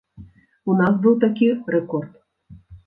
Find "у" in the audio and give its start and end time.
0.71-0.77